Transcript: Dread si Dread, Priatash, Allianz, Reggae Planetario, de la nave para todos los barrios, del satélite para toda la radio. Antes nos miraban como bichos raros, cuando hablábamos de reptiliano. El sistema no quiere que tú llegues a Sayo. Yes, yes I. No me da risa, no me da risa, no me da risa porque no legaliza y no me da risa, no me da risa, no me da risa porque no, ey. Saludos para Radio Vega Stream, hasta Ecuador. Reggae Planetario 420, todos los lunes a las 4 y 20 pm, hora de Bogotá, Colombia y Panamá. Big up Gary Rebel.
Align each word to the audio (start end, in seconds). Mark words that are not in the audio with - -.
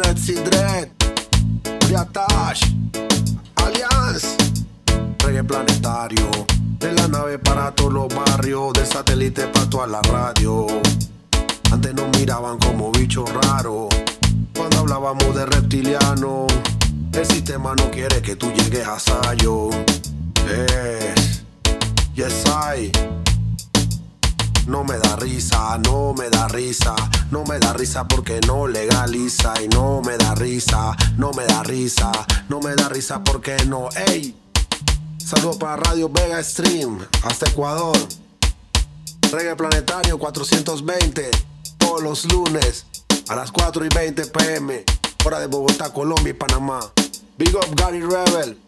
Dread 0.00 0.16
si 0.16 0.34
Dread, 0.34 0.88
Priatash, 1.80 2.62
Allianz, 3.56 4.36
Reggae 5.18 5.42
Planetario, 5.42 6.30
de 6.78 6.92
la 6.92 7.08
nave 7.08 7.38
para 7.38 7.72
todos 7.72 7.92
los 7.92 8.08
barrios, 8.14 8.74
del 8.74 8.86
satélite 8.86 9.48
para 9.48 9.68
toda 9.68 9.86
la 9.88 10.00
radio. 10.02 10.66
Antes 11.72 11.94
nos 11.94 12.16
miraban 12.16 12.58
como 12.58 12.92
bichos 12.92 13.28
raros, 13.42 13.88
cuando 14.56 14.78
hablábamos 14.78 15.34
de 15.34 15.46
reptiliano. 15.46 16.46
El 17.12 17.26
sistema 17.26 17.74
no 17.74 17.90
quiere 17.90 18.22
que 18.22 18.36
tú 18.36 18.52
llegues 18.52 18.86
a 18.86 19.00
Sayo. 19.00 19.70
Yes, 20.46 21.42
yes 22.14 22.44
I. 22.46 23.27
No 24.68 24.84
me 24.84 24.98
da 24.98 25.16
risa, 25.16 25.78
no 25.78 26.12
me 26.12 26.28
da 26.28 26.46
risa, 26.46 26.94
no 27.30 27.42
me 27.44 27.58
da 27.58 27.72
risa 27.72 28.06
porque 28.06 28.38
no 28.46 28.66
legaliza 28.66 29.54
y 29.62 29.68
no 29.68 30.02
me 30.02 30.18
da 30.18 30.34
risa, 30.34 30.94
no 31.16 31.32
me 31.32 31.46
da 31.46 31.62
risa, 31.62 32.12
no 32.50 32.60
me 32.60 32.74
da 32.74 32.90
risa 32.90 33.24
porque 33.24 33.56
no, 33.66 33.88
ey. 34.08 34.36
Saludos 35.16 35.56
para 35.56 35.76
Radio 35.76 36.10
Vega 36.10 36.44
Stream, 36.44 36.98
hasta 37.22 37.48
Ecuador. 37.48 37.96
Reggae 39.32 39.56
Planetario 39.56 40.18
420, 40.18 41.30
todos 41.78 42.02
los 42.02 42.30
lunes 42.30 42.84
a 43.30 43.36
las 43.36 43.50
4 43.50 43.86
y 43.86 43.88
20 43.88 44.26
pm, 44.26 44.84
hora 45.24 45.40
de 45.40 45.46
Bogotá, 45.46 45.94
Colombia 45.94 46.30
y 46.30 46.34
Panamá. 46.34 46.80
Big 47.38 47.56
up 47.56 47.74
Gary 47.74 48.02
Rebel. 48.02 48.67